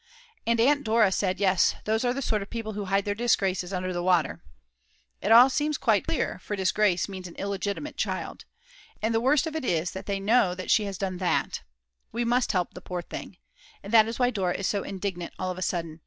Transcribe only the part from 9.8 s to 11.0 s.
that they know that she has